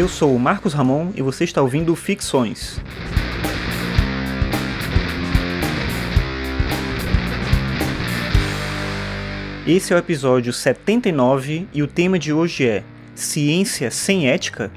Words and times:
Eu 0.00 0.08
sou 0.08 0.34
o 0.34 0.38
Marcos 0.38 0.72
Ramon 0.72 1.12
e 1.14 1.20
você 1.20 1.44
está 1.44 1.60
ouvindo 1.60 1.94
Ficções. 1.94 2.80
Esse 9.66 9.92
é 9.92 9.96
o 9.96 9.98
episódio 9.98 10.54
79 10.54 11.68
e 11.70 11.82
o 11.82 11.86
tema 11.86 12.18
de 12.18 12.32
hoje 12.32 12.66
é 12.66 12.82
Ciência 13.14 13.90
sem 13.90 14.26
ética? 14.26 14.72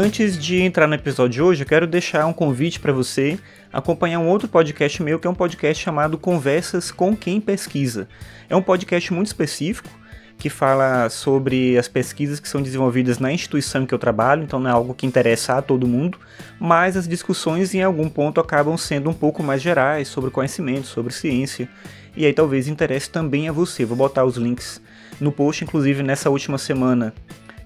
Antes 0.00 0.38
de 0.38 0.62
entrar 0.62 0.86
no 0.86 0.94
episódio 0.94 1.32
de 1.32 1.42
hoje, 1.42 1.62
eu 1.64 1.66
quero 1.66 1.84
deixar 1.84 2.24
um 2.24 2.32
convite 2.32 2.78
para 2.78 2.92
você 2.92 3.36
acompanhar 3.72 4.20
um 4.20 4.28
outro 4.28 4.46
podcast 4.46 5.02
meu, 5.02 5.18
que 5.18 5.26
é 5.26 5.30
um 5.30 5.34
podcast 5.34 5.82
chamado 5.82 6.16
Conversas 6.16 6.92
com 6.92 7.16
Quem 7.16 7.40
Pesquisa. 7.40 8.08
É 8.48 8.54
um 8.54 8.62
podcast 8.62 9.12
muito 9.12 9.26
específico 9.26 9.88
que 10.38 10.48
fala 10.48 11.10
sobre 11.10 11.76
as 11.76 11.88
pesquisas 11.88 12.38
que 12.38 12.48
são 12.48 12.62
desenvolvidas 12.62 13.18
na 13.18 13.32
instituição 13.32 13.84
que 13.84 13.92
eu 13.92 13.98
trabalho, 13.98 14.44
então 14.44 14.60
não 14.60 14.70
é 14.70 14.72
algo 14.72 14.94
que 14.94 15.04
interessa 15.04 15.54
a 15.54 15.62
todo 15.62 15.84
mundo, 15.84 16.16
mas 16.60 16.96
as 16.96 17.08
discussões 17.08 17.74
em 17.74 17.82
algum 17.82 18.08
ponto 18.08 18.40
acabam 18.40 18.76
sendo 18.76 19.10
um 19.10 19.14
pouco 19.14 19.42
mais 19.42 19.60
gerais 19.60 20.06
sobre 20.06 20.30
conhecimento, 20.30 20.86
sobre 20.86 21.12
ciência, 21.12 21.68
e 22.16 22.24
aí 22.24 22.32
talvez 22.32 22.68
interesse 22.68 23.10
também 23.10 23.48
a 23.48 23.52
você. 23.52 23.84
Vou 23.84 23.96
botar 23.96 24.24
os 24.24 24.36
links 24.36 24.80
no 25.20 25.32
post, 25.32 25.64
inclusive 25.64 26.04
nessa 26.04 26.30
última 26.30 26.56
semana 26.56 27.12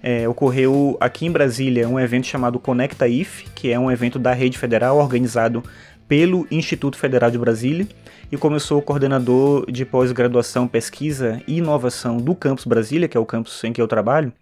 é, 0.03 0.29
ocorreu 0.29 0.97
aqui 1.01 1.27
em 1.27 1.31
Brasília 1.31 1.89
um 1.89 1.99
evento 1.99 2.27
chamado 2.27 2.59
Conecta 2.59 3.07
IF, 3.07 3.49
que 3.55 3.71
é 3.71 3.79
um 3.79 3.91
evento 3.91 4.19
da 4.19 4.33
rede 4.33 4.59
federal 4.59 4.99
organizado 4.99 5.63
pelo 6.09 6.47
Instituto 6.51 6.99
Federal 6.99 7.31
de 7.31 7.39
Brasília. 7.39 7.87
E 8.31 8.37
como 8.37 8.57
eu 8.57 8.61
sou 8.61 8.83
coordenador 8.83 9.71
de 9.71 9.85
pós-graduação, 9.85 10.67
pesquisa 10.67 11.41
e 11.47 11.59
inovação 11.59 12.17
do 12.17 12.35
Campus 12.35 12.65
Brasília, 12.65 13.07
que 13.07 13.17
é 13.17 13.21
o 13.21 13.27
campus 13.27 13.63
em 13.63 13.73
que 13.73 13.81
eu 13.81 13.87
trabalho, 13.87 14.33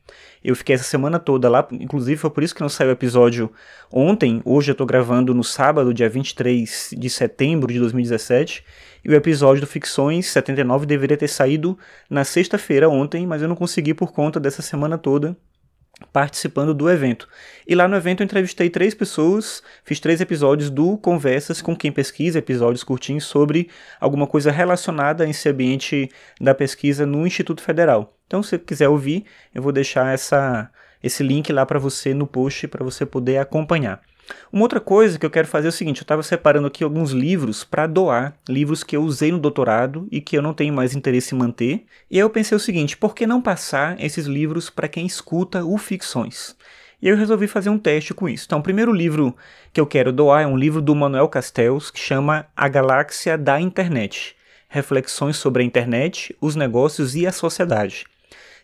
eu 0.43 0.57
fiquei 0.57 0.75
essa 0.75 0.85
semana 0.85 1.19
toda 1.19 1.49
lá, 1.49 1.67
inclusive 1.73 2.17
foi 2.17 2.31
por 2.31 2.43
isso 2.43 2.55
que 2.55 2.61
não 2.63 2.69
saiu 2.69 2.89
o 2.89 2.93
episódio 2.93 3.53
ontem. 3.93 4.41
Hoje 4.45 4.71
eu 4.71 4.73
estou 4.73 4.87
gravando 4.87 5.35
no 5.35 5.45
sábado, 5.45 5.93
dia 5.93 6.09
23 6.09 6.95
de 6.97 7.11
setembro 7.11 7.73
de 7.73 7.79
2017. 7.79 8.65
E 9.05 9.11
o 9.11 9.15
episódio 9.15 9.61
do 9.61 9.67
Ficções 9.67 10.27
79 10.29 10.87
deveria 10.87 11.17
ter 11.17 11.29
saído 11.29 11.79
na 12.09 12.25
sexta-feira 12.25 12.89
ontem, 12.89 13.27
mas 13.27 13.43
eu 13.43 13.49
não 13.49 13.57
consegui 13.57 13.93
por 13.93 14.13
conta 14.13 14.41
dessa 14.41 14.63
semana 14.63 14.97
toda 14.97 15.37
participando 16.13 16.75
do 16.75 16.91
evento. 16.91 17.29
E 17.67 17.75
lá 17.75 17.87
no 17.87 17.97
evento 17.97 18.23
eu 18.23 18.25
entrevistei 18.25 18.69
três 18.69 18.95
pessoas, 18.95 19.63
fiz 19.85 20.01
três 20.01 20.21
episódios 20.21 20.71
do 20.71 20.99
Conversas 20.99 21.63
com 21.63 21.77
quem 21.77 21.93
pesquisa, 21.93 22.39
episódios 22.39 22.83
curtinhos 22.83 23.25
sobre 23.25 23.69
alguma 24.01 24.27
coisa 24.27 24.51
relacionada 24.51 25.25
a 25.25 25.29
esse 25.29 25.49
ambiente 25.49 26.09
da 26.41 26.55
pesquisa 26.55 27.07
no 27.07 27.27
Instituto 27.27 27.63
Federal. 27.63 28.17
Então, 28.27 28.43
se 28.43 28.51
você 28.51 28.59
quiser 28.59 28.89
ouvir, 28.89 29.25
eu 29.55 29.63
vou 29.63 29.73
deixar 29.73 30.15
essa, 30.15 30.71
esse 31.03 31.23
link 31.23 31.53
lá 31.53 31.65
para 31.67 31.79
você 31.79 32.15
no 32.15 32.27
post 32.27 32.69
para 32.69 32.85
você 32.85 33.05
poder 33.05 33.39
acompanhar. 33.39 34.01
Uma 34.53 34.63
outra 34.63 34.81
coisa 34.81 35.19
que 35.19 35.25
eu 35.25 35.31
quero 35.31 35.47
fazer 35.47 35.69
é 35.69 35.71
o 35.71 35.73
seguinte: 35.73 35.99
eu 35.99 36.05
estava 36.05 36.23
separando 36.23 36.67
aqui 36.67 36.83
alguns 36.83 37.13
livros 37.13 37.65
para 37.65 37.87
doar, 37.87 38.35
livros 38.49 38.83
que 38.83 38.97
eu 38.97 39.03
usei 39.03 39.31
no 39.31 39.39
doutorado 39.39 40.09
e 40.11 40.21
que 40.21 40.37
eu 40.37 40.43
não 40.43 40.55
tenho 40.55 40.75
mais 40.75 40.95
interesse 40.95 41.35
em 41.35 41.39
manter. 41.39 41.85
E 42.11 42.17
aí 42.17 42.21
eu 42.21 42.31
pensei 42.31 42.57
o 42.57 42.61
seguinte: 42.61 42.97
por 42.97 43.15
que 43.15 43.27
não 43.27 43.41
passar 43.41 44.01
esses 44.03 44.27
livros 44.27 44.71
para 44.71 44.89
quem 44.89 45.07
escuta 45.07 45.65
o 45.65 45.79
Ficções? 45.79 46.57
E 47.03 47.09
eu 47.09 47.17
resolvi 47.17 47.47
fazer 47.47 47.71
um 47.71 47.79
teste 47.79 48.13
com 48.13 48.29
isso. 48.29 48.45
Então, 48.47 48.59
o 48.59 48.63
primeiro 48.63 48.93
livro 48.93 49.35
que 49.73 49.81
eu 49.81 49.87
quero 49.87 50.13
doar 50.13 50.43
é 50.43 50.47
um 50.47 50.57
livro 50.57 50.83
do 50.83 50.95
Manuel 50.95 51.29
Castells 51.29 51.91
que 51.91 51.99
chama 51.99 52.47
A 52.55 52.69
Galáxia 52.69 53.39
da 53.39 53.61
Internet: 53.61 54.37
Reflexões 54.69 55.37
sobre 55.37 55.63
a 55.63 55.67
Internet, 55.67 56.37
os 56.41 56.55
Negócios 56.57 57.15
e 57.17 57.27
a 57.27 57.33
Sociedade. 57.33 58.05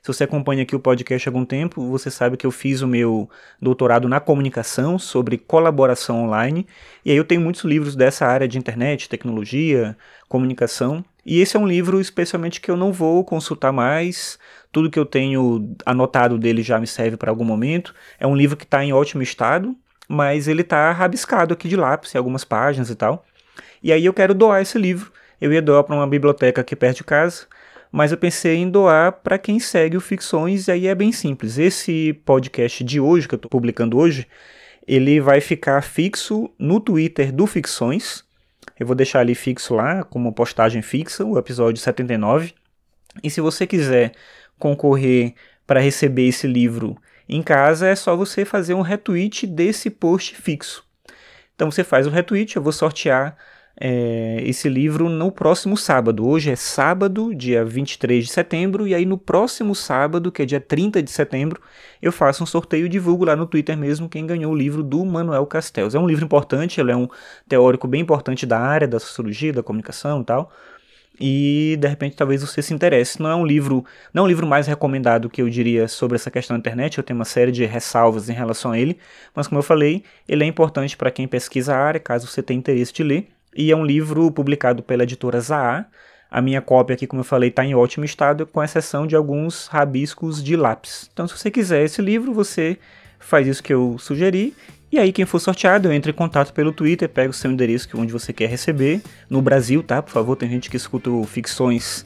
Se 0.06 0.12
você 0.12 0.22
acompanha 0.22 0.62
aqui 0.62 0.76
o 0.76 0.78
podcast 0.78 1.28
há 1.28 1.30
algum 1.30 1.44
tempo, 1.44 1.84
você 1.90 2.12
sabe 2.12 2.36
que 2.36 2.46
eu 2.46 2.52
fiz 2.52 2.80
o 2.80 2.86
meu 2.86 3.28
doutorado 3.60 4.08
na 4.08 4.20
comunicação 4.20 5.00
sobre 5.00 5.36
colaboração 5.36 6.22
online. 6.22 6.64
E 7.04 7.10
aí 7.10 7.16
eu 7.16 7.24
tenho 7.24 7.40
muitos 7.40 7.64
livros 7.64 7.96
dessa 7.96 8.24
área 8.24 8.46
de 8.46 8.56
internet, 8.56 9.08
tecnologia, 9.08 9.98
comunicação. 10.28 11.04
E 11.24 11.40
esse 11.40 11.56
é 11.56 11.58
um 11.58 11.66
livro 11.66 12.00
especialmente 12.00 12.60
que 12.60 12.70
eu 12.70 12.76
não 12.76 12.92
vou 12.92 13.24
consultar 13.24 13.72
mais. 13.72 14.38
Tudo 14.70 14.88
que 14.88 14.96
eu 14.96 15.04
tenho 15.04 15.74
anotado 15.84 16.38
dele 16.38 16.62
já 16.62 16.78
me 16.78 16.86
serve 16.86 17.16
para 17.16 17.32
algum 17.32 17.42
momento. 17.44 17.92
É 18.20 18.28
um 18.28 18.36
livro 18.36 18.56
que 18.56 18.62
está 18.62 18.84
em 18.84 18.92
ótimo 18.92 19.24
estado, 19.24 19.74
mas 20.08 20.46
ele 20.46 20.62
está 20.62 20.92
rabiscado 20.92 21.52
aqui 21.52 21.68
de 21.68 21.74
lápis, 21.74 22.14
em 22.14 22.18
algumas 22.18 22.44
páginas 22.44 22.90
e 22.90 22.94
tal. 22.94 23.26
E 23.82 23.90
aí 23.90 24.04
eu 24.04 24.14
quero 24.14 24.34
doar 24.34 24.62
esse 24.62 24.78
livro. 24.78 25.10
Eu 25.40 25.52
ia 25.52 25.60
doar 25.60 25.82
para 25.82 25.96
uma 25.96 26.06
biblioteca 26.06 26.60
aqui 26.60 26.76
perto 26.76 26.98
de 26.98 27.04
casa, 27.04 27.48
mas 27.96 28.12
eu 28.12 28.18
pensei 28.18 28.56
em 28.56 28.68
doar 28.68 29.10
para 29.10 29.38
quem 29.38 29.58
segue 29.58 29.96
o 29.96 30.02
Ficções, 30.02 30.68
e 30.68 30.70
aí 30.70 30.86
é 30.86 30.94
bem 30.94 31.10
simples. 31.10 31.56
Esse 31.56 32.12
podcast 32.26 32.84
de 32.84 33.00
hoje, 33.00 33.26
que 33.26 33.32
eu 33.32 33.38
estou 33.38 33.48
publicando 33.48 33.96
hoje, 33.96 34.26
ele 34.86 35.18
vai 35.18 35.40
ficar 35.40 35.80
fixo 35.80 36.50
no 36.58 36.78
Twitter 36.78 37.32
do 37.32 37.46
Ficções. 37.46 38.22
Eu 38.78 38.86
vou 38.86 38.94
deixar 38.94 39.20
ali 39.20 39.34
fixo 39.34 39.74
lá, 39.74 40.04
como 40.04 40.30
postagem 40.30 40.82
fixa, 40.82 41.24
o 41.24 41.38
episódio 41.38 41.80
79. 41.80 42.52
E 43.24 43.30
se 43.30 43.40
você 43.40 43.66
quiser 43.66 44.12
concorrer 44.58 45.32
para 45.66 45.80
receber 45.80 46.28
esse 46.28 46.46
livro 46.46 46.98
em 47.26 47.42
casa, 47.42 47.86
é 47.86 47.96
só 47.96 48.14
você 48.14 48.44
fazer 48.44 48.74
um 48.74 48.82
retweet 48.82 49.46
desse 49.46 49.88
post 49.88 50.34
fixo. 50.34 50.84
Então 51.54 51.70
você 51.70 51.82
faz 51.82 52.06
o 52.06 52.10
retweet, 52.10 52.56
eu 52.56 52.62
vou 52.62 52.72
sortear 52.72 53.38
é, 53.78 54.40
esse 54.42 54.68
livro 54.68 55.08
no 55.08 55.30
próximo 55.30 55.76
sábado. 55.76 56.26
Hoje 56.26 56.50
é 56.50 56.56
sábado, 56.56 57.34
dia 57.34 57.64
23 57.64 58.24
de 58.24 58.30
setembro, 58.30 58.88
e 58.88 58.94
aí 58.94 59.04
no 59.04 59.18
próximo 59.18 59.74
sábado, 59.74 60.32
que 60.32 60.42
é 60.42 60.46
dia 60.46 60.60
30 60.60 61.02
de 61.02 61.10
setembro, 61.10 61.60
eu 62.00 62.10
faço 62.10 62.42
um 62.42 62.46
sorteio 62.46 62.86
e 62.86 62.88
divulgo 62.88 63.24
lá 63.24 63.36
no 63.36 63.46
Twitter 63.46 63.76
mesmo 63.76 64.08
quem 64.08 64.26
ganhou 64.26 64.52
o 64.52 64.56
livro 64.56 64.82
do 64.82 65.04
Manuel 65.04 65.46
Castells. 65.46 65.94
É 65.94 65.98
um 65.98 66.06
livro 66.06 66.24
importante, 66.24 66.80
ele 66.80 66.90
é 66.90 66.96
um 66.96 67.08
teórico 67.48 67.86
bem 67.86 68.00
importante 68.00 68.46
da 68.46 68.58
área 68.58 68.88
da 68.88 68.98
sociologia, 68.98 69.52
da 69.52 69.62
comunicação 69.62 70.22
e 70.22 70.24
tal. 70.24 70.50
E 71.18 71.78
de 71.80 71.88
repente 71.88 72.14
talvez 72.16 72.42
você 72.42 72.60
se 72.62 72.74
interesse. 72.74 73.22
Não 73.22 73.30
é 73.30 73.34
um 73.34 73.46
livro, 73.46 73.84
não 74.12 74.22
é 74.22 74.24
um 74.26 74.28
livro 74.28 74.46
mais 74.46 74.66
recomendado 74.66 75.30
que 75.30 75.40
eu 75.40 75.48
diria 75.48 75.88
sobre 75.88 76.16
essa 76.16 76.30
questão 76.30 76.56
da 76.56 76.58
internet. 76.58 76.98
Eu 76.98 77.04
tenho 77.04 77.18
uma 77.18 77.24
série 77.24 77.52
de 77.52 77.64
ressalvas 77.64 78.28
em 78.28 78.34
relação 78.34 78.72
a 78.72 78.78
ele, 78.78 78.98
mas 79.34 79.48
como 79.48 79.58
eu 79.58 79.62
falei, 79.62 80.02
ele 80.28 80.44
é 80.44 80.46
importante 80.46 80.96
para 80.96 81.10
quem 81.10 81.26
pesquisa 81.26 81.74
a 81.74 81.78
área, 81.78 82.00
caso 82.00 82.26
você 82.26 82.42
tenha 82.42 82.58
interesse 82.58 82.92
de 82.92 83.02
ler 83.02 83.35
e 83.56 83.70
é 83.70 83.76
um 83.76 83.84
livro 83.84 84.30
publicado 84.30 84.82
pela 84.82 85.04
editora 85.04 85.40
Zaa. 85.40 85.86
A 86.30 86.42
minha 86.42 86.60
cópia 86.60 86.94
aqui, 86.94 87.06
como 87.06 87.20
eu 87.20 87.24
falei, 87.24 87.48
está 87.48 87.64
em 87.64 87.74
ótimo 87.74 88.04
estado, 88.04 88.46
com 88.46 88.62
exceção 88.62 89.06
de 89.06 89.16
alguns 89.16 89.68
rabiscos 89.68 90.42
de 90.42 90.56
lápis. 90.56 91.08
Então, 91.12 91.26
se 91.26 91.36
você 91.36 91.50
quiser 91.50 91.84
esse 91.84 92.02
livro, 92.02 92.34
você 92.34 92.76
faz 93.18 93.46
isso 93.46 93.62
que 93.62 93.72
eu 93.72 93.96
sugeri. 93.98 94.54
E 94.92 94.98
aí, 94.98 95.12
quem 95.12 95.24
for 95.24 95.38
sorteado, 95.38 95.90
entre 95.90 96.10
em 96.10 96.14
contato 96.14 96.52
pelo 96.52 96.72
Twitter, 96.72 97.08
pega 97.08 97.30
o 97.30 97.32
seu 97.32 97.50
endereço 97.50 97.88
onde 97.94 98.12
você 98.12 98.32
quer 98.32 98.48
receber. 98.48 99.00
No 99.30 99.40
Brasil, 99.40 99.82
tá? 99.82 100.02
Por 100.02 100.12
favor, 100.12 100.36
tem 100.36 100.50
gente 100.50 100.68
que 100.68 100.76
escuta 100.76 101.10
ficções 101.26 102.04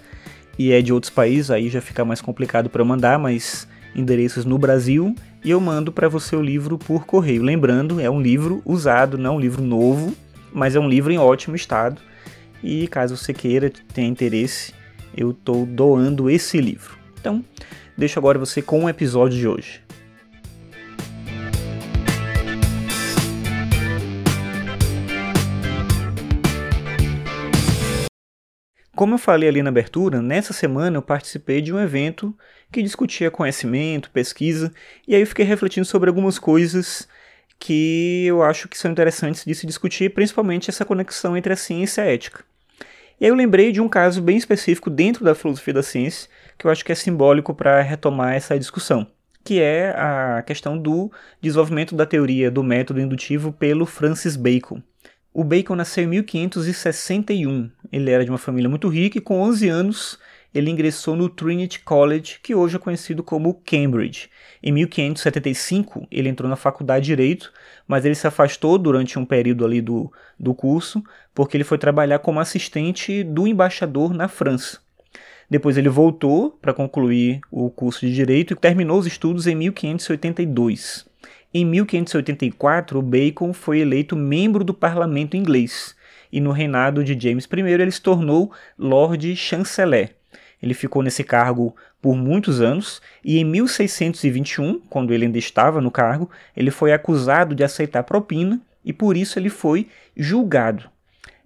e 0.59 0.73
é 0.73 0.83
de 0.83 0.93
outros 0.93 1.11
países, 1.11 1.51
aí 1.51 1.71
já 1.71 1.81
fica 1.81 2.05
mais 2.05 2.21
complicado 2.21 2.69
para 2.69 2.83
eu 2.83 2.87
mandar, 2.87 3.19
mas 3.19 3.67
endereços 3.95 4.45
no 4.45 4.59
Brasil 4.59 5.15
e 5.43 5.51
eu 5.51 5.59
mando 5.59 5.91
para 5.91 6.09
você 6.09 6.37
o 6.37 6.43
livro 6.43 6.77
por 6.77 7.07
correio. 7.07 7.43
Lembrando, 7.43 7.99
é 7.99 8.11
um 8.11 8.21
livro 8.21 8.61
usado, 8.65 9.17
não 9.17 9.37
um 9.37 9.41
livro 9.41 9.63
novo 9.63 10.15
mas 10.53 10.77
é 10.77 10.81
um 10.81 10.89
livro 10.89 11.13
em 11.13 11.19
ótimo 11.19 11.57
estado. 11.57 12.01
E 12.63 12.87
caso 12.89 13.17
você 13.17 13.33
queira, 13.33 13.71
tenha 13.95 14.09
interesse, 14.09 14.75
eu 15.17 15.31
estou 15.31 15.65
doando 15.65 16.29
esse 16.29 16.61
livro. 16.61 16.99
Então, 17.19 17.45
deixo 17.97 18.19
agora 18.19 18.39
você 18.39 18.61
com 18.61 18.85
o 18.85 18.89
episódio 18.89 19.39
de 19.39 19.49
hoje. 19.49 19.83
Como 29.01 29.15
eu 29.15 29.19
falei 29.19 29.49
ali 29.49 29.63
na 29.63 29.71
abertura, 29.71 30.21
nessa 30.21 30.53
semana 30.53 30.99
eu 30.99 31.03
participei 31.03 31.63
de 31.63 31.73
um 31.73 31.81
evento 31.81 32.37
que 32.71 32.83
discutia 32.83 33.31
conhecimento, 33.31 34.11
pesquisa, 34.11 34.71
e 35.09 35.15
aí 35.15 35.23
eu 35.23 35.27
fiquei 35.27 35.45
refletindo 35.47 35.87
sobre 35.87 36.11
algumas 36.11 36.39
coisas 36.39 37.09
que 37.61 38.25
eu 38.27 38.43
acho 38.43 38.67
que 38.67 38.79
são 38.79 38.91
interessantes 38.91 39.45
de 39.45 39.55
se 39.55 39.67
discutir, 39.67 40.13
principalmente 40.15 40.71
essa 40.71 40.85
conexão 40.85 41.37
entre 41.37 41.53
a 41.53 41.57
ciência 41.57 42.01
e 42.01 42.09
a 42.09 42.13
ética. 42.13 42.43
E 43.21 43.27
aí 43.27 43.31
eu 43.31 43.35
lembrei 43.35 43.71
de 43.71 43.83
um 43.83 43.89
caso 43.89 44.23
bem 44.23 44.39
específico 44.39 44.89
dentro 44.89 45.23
da 45.23 45.35
filosofia 45.35 45.75
da 45.75 45.83
ciência, 45.83 46.29
que 46.57 46.67
eu 46.67 46.71
acho 46.71 46.83
que 46.83 46.91
é 46.91 46.95
simbólico 46.95 47.55
para 47.55 47.83
retomar 47.83 48.35
essa 48.35 48.59
discussão, 48.59 49.07
que 49.45 49.61
é 49.61 49.91
a 49.91 50.43
questão 50.47 50.79
do 50.79 51.13
desenvolvimento 51.41 51.95
da 51.95 52.07
teoria 52.07 52.51
do 52.51 52.65
método 52.65 52.99
indutivo 52.99 53.53
pelo 53.53 53.85
Francis 53.85 54.37
Bacon. 54.37 54.83
O 55.33 55.45
Bacon 55.45 55.77
nasceu 55.77 56.05
em 56.05 56.09
1561. 56.09 57.71
Ele 57.93 58.11
era 58.11 58.25
de 58.25 58.31
uma 58.31 58.39
família 58.39 58.71
muito 58.71 58.89
rica 58.89 59.19
e 59.19 59.21
com 59.21 59.39
11 59.41 59.69
anos 59.69 60.19
ele 60.55 60.71
ingressou 60.71 61.15
no 61.15 61.29
Trinity 61.29 61.81
College, 61.81 62.39
que 62.43 62.55
hoje 62.55 62.77
é 62.77 62.79
conhecido 62.79 63.23
como 63.23 63.55
Cambridge. 63.65 64.29
Em 64.63 64.73
1575, 64.73 66.07
ele 66.11 66.29
entrou 66.29 66.49
na 66.49 66.57
faculdade 66.57 67.05
de 67.05 67.11
Direito, 67.11 67.53
mas 67.87 68.05
ele 68.05 68.15
se 68.15 68.27
afastou 68.27 68.77
durante 68.79 69.19
um 69.19 69.25
período 69.25 69.65
ali 69.65 69.81
do, 69.81 70.13
do 70.39 70.55
curso, 70.55 71.03
porque 71.35 71.57
ele 71.57 71.65
foi 71.65 71.79
trabalhar 71.79 72.19
como 72.19 72.41
assistente 72.41 73.23
do 73.23 73.47
embaixador 73.47 74.13
na 74.13 74.29
França. 74.29 74.81
Depois 75.49 75.77
ele 75.77 75.89
voltou 75.89 76.53
para 76.63 76.75
concluir 76.75 77.41
o 77.51 77.71
curso 77.71 78.07
de 78.07 78.15
Direito 78.15 78.53
e 78.53 78.57
terminou 78.57 78.99
os 78.99 79.07
estudos 79.07 79.47
em 79.47 79.55
1582. 79.55 81.07
Em 81.53 81.65
1584, 81.65 82.99
o 82.99 83.03
Bacon 83.03 83.53
foi 83.53 83.81
eleito 83.81 84.15
membro 84.15 84.63
do 84.63 84.73
parlamento 84.73 85.37
inglês, 85.37 85.97
e 86.31 86.41
no 86.41 86.53
reinado 86.53 87.03
de 87.03 87.19
James 87.19 87.45
I 87.53 87.61
ele 87.61 87.91
se 87.91 88.01
tornou 88.01 88.53
Lord 88.79 89.35
Chanceler. 89.35 90.20
Ele 90.63 90.75
ficou 90.75 91.03
nesse 91.03 91.25
cargo 91.25 91.75
por 92.01 92.17
muitos 92.17 92.61
anos 92.61 93.01
e 93.25 93.39
em 93.39 93.45
1621, 93.45 94.81
quando 94.91 95.13
ele 95.13 95.25
ainda 95.25 95.39
estava 95.39 95.81
no 95.81 95.91
cargo, 95.91 96.31
ele 96.57 96.71
foi 96.71 96.93
acusado 96.93 97.55
de 97.55 97.65
aceitar 97.65 98.03
propina 98.03 98.61
e 98.85 98.93
por 98.93 99.17
isso 99.17 99.39
ele 99.39 99.49
foi 99.49 99.89
julgado. 100.17 100.91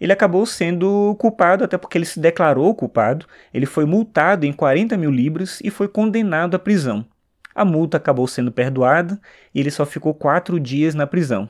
Ele 0.00 0.12
acabou 0.12 0.44
sendo 0.44 1.14
culpado, 1.19 1.64
até 1.64 1.78
porque 1.78 1.96
ele 1.96 2.05
se 2.05 2.20
declarou 2.20 2.75
culpado. 2.75 3.26
Ele 3.52 3.64
foi 3.64 3.84
multado 3.84 4.44
em 4.44 4.52
40 4.52 4.96
mil 4.96 5.11
libras 5.11 5.61
e 5.62 5.70
foi 5.70 5.88
condenado 5.88 6.55
à 6.55 6.58
prisão. 6.58 7.06
A 7.55 7.64
multa 7.64 7.96
acabou 7.96 8.26
sendo 8.26 8.50
perdoada 8.50 9.19
e 9.55 9.61
ele 9.61 9.70
só 9.70 9.87
ficou 9.87 10.12
quatro 10.12 10.58
dias 10.58 10.94
na 10.94 11.06
prisão. 11.06 11.49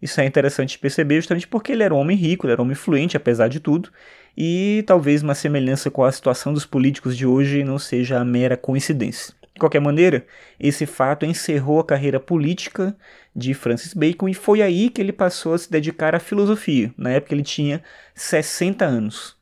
Isso 0.00 0.20
é 0.20 0.24
interessante 0.24 0.78
perceber 0.78 1.16
justamente 1.16 1.48
porque 1.48 1.72
ele 1.72 1.82
era 1.82 1.94
um 1.94 1.98
homem 1.98 2.16
rico, 2.16 2.46
ele 2.46 2.52
era 2.52 2.62
um 2.62 2.64
homem 2.64 2.72
influente, 2.72 3.16
apesar 3.16 3.48
de 3.48 3.58
tudo, 3.58 3.90
e 4.36 4.84
talvez 4.86 5.22
uma 5.22 5.34
semelhança 5.34 5.90
com 5.90 6.04
a 6.04 6.12
situação 6.12 6.52
dos 6.52 6.64
políticos 6.64 7.16
de 7.16 7.26
hoje 7.26 7.64
não 7.64 7.78
seja 7.78 8.20
a 8.20 8.24
mera 8.24 8.56
coincidência. 8.56 9.34
De 9.52 9.58
qualquer 9.58 9.80
maneira, 9.80 10.24
esse 10.60 10.86
fato 10.86 11.26
encerrou 11.26 11.80
a 11.80 11.84
carreira 11.84 12.20
política 12.20 12.96
de 13.34 13.52
Francis 13.54 13.92
Bacon 13.92 14.28
e 14.28 14.34
foi 14.34 14.62
aí 14.62 14.88
que 14.88 15.00
ele 15.00 15.12
passou 15.12 15.52
a 15.52 15.58
se 15.58 15.68
dedicar 15.68 16.14
à 16.14 16.20
filosofia. 16.20 16.94
Na 16.96 17.10
época 17.10 17.34
ele 17.34 17.42
tinha 17.42 17.82
60 18.14 18.84
anos. 18.84 19.36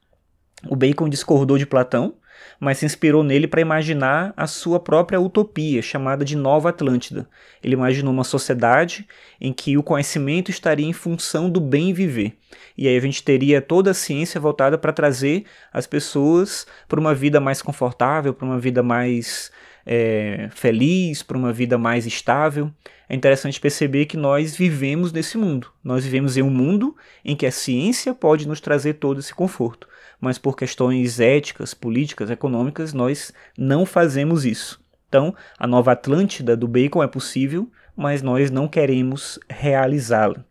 O 0.67 0.75
Bacon 0.75 1.06
discordou 1.11 1.58
de 1.58 1.67
Platão, 1.67 2.14
mas 2.58 2.78
se 2.78 2.87
inspirou 2.87 3.22
nele 3.22 3.46
para 3.46 3.60
imaginar 3.60 4.32
a 4.37 4.46
sua 4.46 4.81
própria 4.81 5.20
utopia, 5.20 5.82
chamada 5.82 6.25
de 6.25 6.37
Nova 6.37 6.70
Atlântida. 6.70 7.28
Ele 7.62 7.75
imaginou 7.75 8.12
uma 8.12 8.25
sociedade 8.25 9.06
em 9.40 9.52
que 9.52 9.76
o 9.76 9.82
conhecimento 9.82 10.50
estaria 10.50 10.87
em 10.87 10.93
função 10.93 11.50
do 11.50 11.60
bem 11.60 11.93
viver. 11.93 12.37
E 12.76 12.87
aí 12.88 12.96
a 12.96 13.00
gente 13.00 13.22
teria 13.22 13.60
toda 13.60 13.90
a 13.90 13.94
ciência 13.94 14.40
voltada 14.40 14.78
para 14.78 14.93
trazer 14.93 15.44
as 15.72 15.87
pessoas 15.87 16.66
para 16.88 17.00
uma 17.00 17.14
vida 17.14 17.40
mais 17.40 17.62
confortável, 17.62 18.32
para 18.32 18.46
uma 18.46 18.58
vida 18.58 18.82
mais 18.82 19.50
é, 19.84 20.48
feliz, 20.52 21.22
para 21.22 21.38
uma 21.38 21.52
vida 21.52 21.78
mais 21.78 22.06
estável. 22.06 22.70
É 23.08 23.14
interessante 23.14 23.60
perceber 23.60 24.06
que 24.06 24.16
nós 24.16 24.56
vivemos 24.56 25.12
nesse 25.12 25.38
mundo. 25.38 25.69
Nós 25.82 26.04
vivemos 26.04 26.37
em 26.37 26.43
um 26.43 26.50
mundo 26.50 26.96
em 27.25 27.37
que 27.37 27.46
a 27.46 27.52
ciência 27.52 28.12
pode 28.12 28.48
nos 28.48 28.60
trazer 28.60 28.94
todo 28.94 29.20
esse 29.20 29.34
conforto 29.34 29.87
mas 30.21 30.39
por 30.39 30.57
questões 30.57 31.21
éticas, 31.21 31.75
políticas, 31.75 32.31
econômicas, 32.31 32.93
nós 32.93 33.33
não 33.57 33.85
fazemos 33.85 34.45
isso. 34.45 34.81
Então, 35.09 35.35
a 35.59 35.67
nova 35.67 35.93
Atlântida 35.93 36.57
do 36.57 36.67
Bacon 36.67 37.03
é 37.03 37.07
possível, 37.07 37.71
mas 37.97 38.23
nós 38.23 38.51
não 38.51 38.69
queremos 38.69 39.39
realizá-la. 39.49 40.45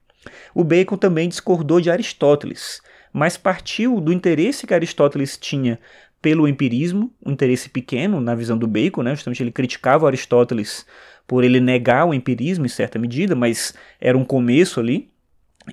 O 0.54 0.64
Bacon 0.64 0.98
também 0.98 1.30
discordou 1.30 1.80
de 1.80 1.92
Aristóteles, 1.92 2.82
mas 3.14 3.38
partiu 3.38 4.02
do 4.02 4.12
interesse 4.12 4.66
que 4.66 4.74
Aristóteles 4.74 5.38
tinha 5.38 5.80
pelo 6.22 6.48
empirismo, 6.48 7.14
um 7.24 7.32
interesse 7.32 7.70
pequeno 7.70 8.20
na 8.20 8.34
visão 8.34 8.58
do 8.58 8.66
Bacon, 8.66 9.04
né? 9.04 9.12
justamente 9.14 9.44
ele 9.44 9.52
criticava 9.52 10.08
Aristóteles 10.08 10.86
por 11.28 11.44
ele 11.44 11.60
negar 11.60 12.06
o 12.06 12.14
empirismo 12.14 12.66
em 12.66 12.70
certa 12.70 12.98
medida, 12.98 13.36
mas 13.36 13.76
era 14.02 14.18
um 14.18 14.26
começo 14.26 14.80
ali. 14.80 15.10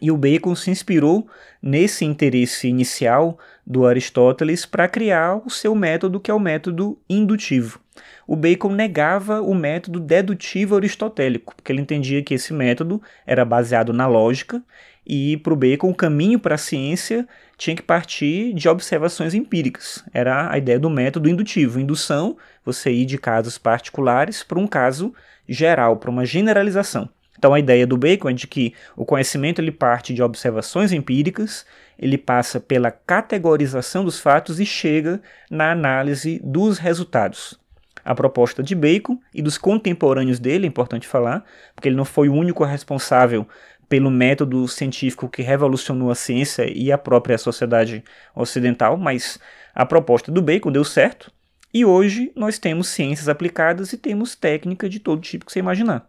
E 0.01 0.11
o 0.11 0.17
Bacon 0.17 0.55
se 0.55 0.71
inspirou 0.71 1.27
nesse 1.63 2.05
interesse 2.05 2.67
inicial 2.69 3.39
do 3.67 3.87
Aristóteles 3.87 4.65
para 4.65 4.89
criar 4.89 5.37
o 5.45 5.51
seu 5.51 5.75
método, 5.75 6.19
que 6.19 6.31
é 6.31 6.35
o 6.35 6.41
método 6.41 6.99
indutivo. 7.09 7.81
O 8.27 8.35
Bacon 8.35 8.71
negava 8.71 9.43
o 9.43 9.55
método 9.55 10.01
dedutivo 10.01 10.77
aristotélico, 10.77 11.55
porque 11.55 11.71
ele 11.71 11.83
entendia 11.83 12.23
que 12.23 12.35
esse 12.35 12.53
método 12.53 13.03
era 13.27 13.45
baseado 13.45 13.93
na 13.93 14.07
lógica 14.07 14.63
e 15.07 15.37
para 15.39 15.53
o 15.53 15.57
Bacon 15.57 15.91
o 15.91 15.95
caminho 15.95 16.39
para 16.39 16.55
a 16.55 16.59
ciência 16.59 17.27
tinha 17.59 17.77
que 17.77 17.83
partir 17.83 18.53
de 18.55 18.69
observações 18.69 19.35
empíricas. 19.35 20.05
Era 20.13 20.51
a 20.51 20.57
ideia 20.57 20.79
do 20.79 20.89
método 20.89 21.29
indutivo. 21.29 21.81
Indução, 21.81 22.37
você 22.65 22.91
ir 22.91 23.05
de 23.05 23.19
casos 23.19 23.59
particulares 23.59 24.43
para 24.43 24.59
um 24.59 24.67
caso 24.67 25.13
geral, 25.49 25.97
para 25.97 26.11
uma 26.11 26.25
generalização. 26.25 27.09
Então 27.43 27.53
a 27.53 27.59
ideia 27.59 27.85
do 27.85 27.97
Bacon 27.97 28.31
é 28.31 28.33
de 28.33 28.47
que 28.47 28.73
o 28.95 29.05
conhecimento 29.05 29.61
ele 29.61 29.73
parte 29.73 30.15
de 30.15 30.23
observações 30.23 30.93
empíricas, 30.93 31.67
ele 31.99 32.17
passa 32.17 32.61
pela 32.61 32.93
categorização 32.93 34.05
dos 34.05 34.21
fatos 34.21 34.61
e 34.61 34.65
chega 34.65 35.21
na 35.51 35.73
análise 35.73 36.41
dos 36.45 36.79
resultados. 36.79 37.59
A 38.05 38.15
proposta 38.15 38.63
de 38.63 38.77
Bacon 38.77 39.19
e 39.35 39.43
dos 39.43 39.59
contemporâneos 39.59 40.39
dele, 40.39 40.67
é 40.67 40.69
importante 40.69 41.09
falar, 41.09 41.45
porque 41.75 41.89
ele 41.89 41.97
não 41.97 42.05
foi 42.05 42.29
o 42.29 42.33
único 42.33 42.63
responsável 42.63 43.45
pelo 43.89 44.09
método 44.09 44.69
científico 44.69 45.29
que 45.29 45.43
revolucionou 45.43 46.13
a 46.13 46.15
ciência 46.15 46.73
e 46.73 46.93
a 46.93 46.99
própria 46.99 47.37
sociedade 47.37 48.05
ocidental, 48.37 48.97
mas 48.97 49.41
a 49.75 49.85
proposta 49.85 50.31
do 50.31 50.41
Bacon 50.41 50.71
deu 50.71 50.85
certo, 50.85 51.29
e 51.75 51.85
hoje 51.85 52.31
nós 52.37 52.57
temos 52.57 52.87
ciências 52.87 53.29
aplicadas 53.29 53.93
e 53.93 53.99
temos 53.99 54.37
técnica 54.37 54.89
de 54.89 55.01
todo 55.01 55.21
tipo 55.21 55.45
que 55.45 55.51
você 55.51 55.59
imaginar. 55.59 56.07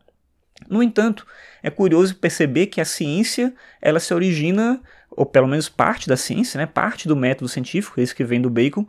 No 0.69 0.81
entanto, 0.83 1.25
é 1.61 1.69
curioso 1.69 2.15
perceber 2.15 2.67
que 2.67 2.81
a 2.81 2.85
ciência 2.85 3.53
ela 3.81 3.99
se 3.99 4.13
origina, 4.13 4.81
ou 5.09 5.25
pelo 5.25 5.47
menos 5.47 5.69
parte 5.69 6.07
da 6.07 6.17
ciência, 6.17 6.57
né, 6.57 6.65
parte 6.65 7.07
do 7.07 7.15
método 7.15 7.47
científico, 7.47 7.99
esse 7.99 8.15
que 8.15 8.23
vem 8.23 8.41
do 8.41 8.49
Bacon, 8.49 8.85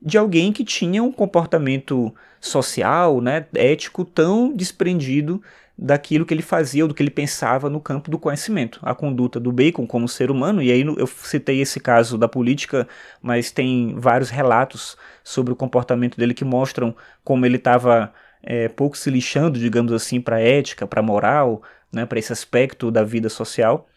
de 0.00 0.18
alguém 0.18 0.52
que 0.52 0.64
tinha 0.64 1.02
um 1.02 1.12
comportamento 1.12 2.14
social, 2.40 3.20
né, 3.20 3.46
ético 3.54 4.04
tão 4.04 4.54
desprendido 4.54 5.42
daquilo 5.76 6.24
que 6.24 6.32
ele 6.32 6.42
fazia 6.42 6.84
ou 6.84 6.88
do 6.88 6.94
que 6.94 7.02
ele 7.02 7.10
pensava 7.10 7.68
no 7.68 7.80
campo 7.80 8.10
do 8.10 8.18
conhecimento. 8.18 8.78
A 8.82 8.94
conduta 8.94 9.40
do 9.40 9.50
Bacon 9.50 9.86
como 9.86 10.08
ser 10.08 10.30
humano, 10.30 10.62
e 10.62 10.70
aí 10.70 10.82
eu 10.82 11.06
citei 11.06 11.60
esse 11.60 11.80
caso 11.80 12.16
da 12.16 12.28
política, 12.28 12.86
mas 13.20 13.50
tem 13.50 13.94
vários 13.98 14.30
relatos 14.30 14.96
sobre 15.24 15.52
o 15.52 15.56
comportamento 15.56 16.16
dele 16.16 16.34
que 16.34 16.44
mostram 16.44 16.94
como 17.24 17.44
ele 17.44 17.56
estava 17.56 18.12
é, 18.44 18.68
pouco 18.68 18.96
se 18.96 19.10
lixando, 19.10 19.58
digamos 19.58 19.92
assim, 19.92 20.20
para 20.20 20.40
ética, 20.40 20.86
para 20.86 21.02
moral, 21.02 21.62
né, 21.92 22.04
para 22.06 22.18
esse 22.18 22.32
aspecto 22.32 22.90
da 22.90 23.02
vida 23.02 23.28
social, 23.28 23.88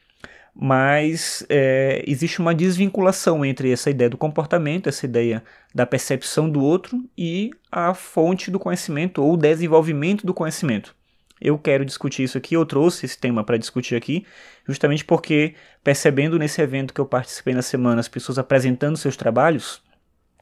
mas 0.55 1.45
é, 1.49 2.03
existe 2.07 2.39
uma 2.39 2.55
desvinculação 2.55 3.45
entre 3.45 3.71
essa 3.71 3.91
ideia 3.91 4.09
do 4.09 4.17
comportamento, 4.17 4.89
essa 4.89 5.05
ideia 5.05 5.43
da 5.73 5.85
percepção 5.85 6.49
do 6.49 6.63
outro 6.63 7.03
e 7.15 7.51
a 7.71 7.93
fonte 7.93 8.49
do 8.49 8.57
conhecimento 8.57 9.21
ou 9.21 9.33
o 9.33 9.37
desenvolvimento 9.37 10.25
do 10.25 10.33
conhecimento. 10.33 10.95
Eu 11.39 11.59
quero 11.59 11.85
discutir 11.85 12.23
isso 12.23 12.37
aqui, 12.37 12.55
eu 12.55 12.65
trouxe 12.65 13.05
esse 13.05 13.17
tema 13.19 13.43
para 13.43 13.57
discutir 13.57 13.95
aqui, 13.95 14.25
justamente 14.67 15.05
porque, 15.05 15.53
percebendo 15.83 16.39
nesse 16.39 16.59
evento 16.59 16.91
que 16.91 16.99
eu 16.99 17.05
participei 17.05 17.53
na 17.53 17.61
semana, 17.61 17.99
as 17.99 18.07
pessoas 18.07 18.39
apresentando 18.39 18.97
seus 18.97 19.15
trabalhos, 19.15 19.83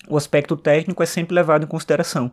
o 0.08 0.18
aspecto 0.18 0.56
técnico 0.56 1.02
é 1.02 1.06
sempre 1.06 1.36
levado 1.36 1.64
em 1.64 1.68
consideração 1.68 2.32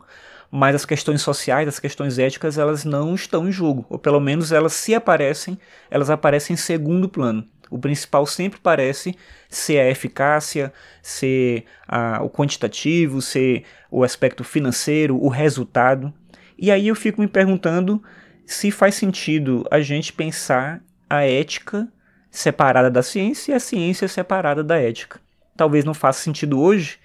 mas 0.54 0.74
as 0.74 0.84
questões 0.84 1.22
sociais, 1.22 1.66
as 1.66 1.78
questões 1.78 2.18
éticas, 2.18 2.58
elas 2.58 2.84
não 2.84 3.14
estão 3.14 3.48
em 3.48 3.50
jogo, 3.50 3.86
ou 3.88 3.98
pelo 3.98 4.20
menos 4.20 4.52
elas 4.52 4.74
se 4.74 4.94
aparecem, 4.94 5.58
elas 5.90 6.10
aparecem 6.10 6.52
em 6.52 6.58
segundo 6.58 7.08
plano. 7.08 7.48
O 7.70 7.78
principal 7.78 8.26
sempre 8.26 8.60
parece 8.62 9.16
ser 9.48 9.80
a 9.80 9.88
eficácia, 9.88 10.70
ser 11.00 11.64
a, 11.88 12.22
o 12.22 12.28
quantitativo, 12.28 13.22
ser 13.22 13.64
o 13.90 14.04
aspecto 14.04 14.44
financeiro, 14.44 15.16
o 15.16 15.28
resultado. 15.28 16.12
E 16.58 16.70
aí 16.70 16.88
eu 16.88 16.94
fico 16.94 17.22
me 17.22 17.28
perguntando 17.28 18.02
se 18.44 18.70
faz 18.70 18.94
sentido 18.94 19.66
a 19.70 19.80
gente 19.80 20.12
pensar 20.12 20.82
a 21.08 21.24
ética 21.24 21.88
separada 22.30 22.90
da 22.90 23.02
ciência 23.02 23.52
e 23.52 23.54
a 23.54 23.60
ciência 23.60 24.06
separada 24.06 24.62
da 24.62 24.76
ética. 24.76 25.18
Talvez 25.56 25.82
não 25.82 25.94
faça 25.94 26.22
sentido 26.22 26.60
hoje, 26.60 26.98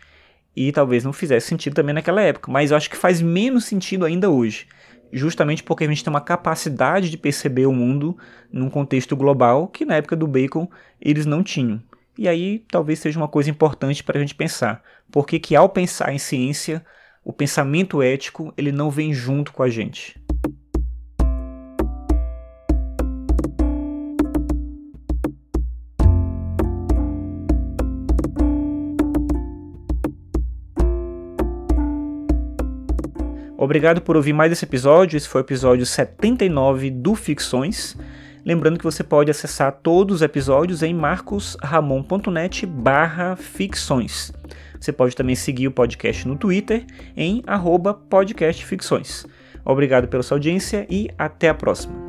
e 0.58 0.72
talvez 0.72 1.04
não 1.04 1.14
fizesse 1.14 1.46
sentido 1.46 1.76
também 1.76 1.94
naquela 1.94 2.20
época, 2.20 2.52
mas 2.52 2.72
eu 2.72 2.78
acho 2.78 2.90
que 2.90 2.98
faz 2.98 3.22
menos 3.22 3.66
sentido 3.66 4.04
ainda 4.04 4.28
hoje, 4.28 4.66
justamente 5.14 5.62
porque 5.62 5.84
a 5.84 5.88
gente 5.88 6.04
tem 6.04 6.12
uma 6.12 6.20
capacidade 6.20 7.12
de 7.12 7.18
perceber 7.18 7.68
o 7.68 7.72
mundo 7.72 8.18
num 8.52 8.68
contexto 8.68 9.16
global 9.16 9.68
que 9.68 9.86
na 9.86 9.98
época 9.98 10.16
do 10.16 10.26
Bacon 10.26 10.68
eles 11.00 11.28
não 11.28 11.44
tinham. 11.44 11.80
E 12.18 12.28
aí 12.28 12.66
talvez 12.72 12.98
seja 12.98 13.20
uma 13.20 13.28
coisa 13.28 13.52
importante 13.52 14.04
para 14.04 14.18
a 14.18 14.20
gente 14.20 14.34
pensar, 14.34 14.82
porque 15.12 15.38
que 15.38 15.56
ao 15.56 15.70
pensar 15.70 16.12
em 16.12 16.18
ciência, 16.18 16.84
o 17.24 17.32
pensamento 17.32 18.02
ético 18.02 18.52
ele 18.58 18.72
não 18.72 18.90
vem 18.90 19.14
junto 19.14 19.54
com 19.54 19.62
a 19.62 19.70
gente. 19.70 20.20
Obrigado 33.58 34.02
por 34.02 34.16
ouvir 34.16 34.34
mais 34.34 34.52
esse 34.52 34.64
episódio. 34.64 35.18
Esse 35.18 35.28
foi 35.28 35.42
o 35.42 35.44
episódio 35.44 35.86
79 35.86 36.92
do 36.92 37.16
Ficções. 37.16 37.98
Lembrando 38.46 38.78
que 38.78 38.84
você 38.84 39.04
pode 39.04 39.30
acessar 39.30 39.80
todos 39.84 40.18
os 40.18 40.22
episódios 40.22 40.82
em 40.84 40.94
marcosramon.net 40.94 42.66
barra 42.66 43.36
ficções. 43.36 44.32
Você 44.80 44.94
pode 44.94 45.16
também 45.16 45.36
seguir 45.36 45.68
o 45.68 45.72
podcast 45.72 46.26
no 46.26 46.38
Twitter 46.38 46.86
em 47.16 47.44
podcastficções. 48.10 49.26
Obrigado 49.66 50.08
pela 50.08 50.24
sua 50.24 50.36
audiência 50.36 50.88
e 50.90 51.10
até 51.18 51.50
a 51.50 51.54
próxima. 51.54 52.07